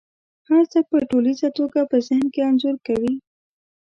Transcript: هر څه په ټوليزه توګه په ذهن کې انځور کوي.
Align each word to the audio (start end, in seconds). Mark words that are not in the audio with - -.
هر 0.49 0.63
څه 0.71 0.79
په 0.89 0.97
ټوليزه 1.09 1.49
توګه 1.57 1.79
په 1.91 1.97
ذهن 2.07 2.25
کې 2.33 2.41
انځور 2.49 2.75
کوي. 2.87 3.13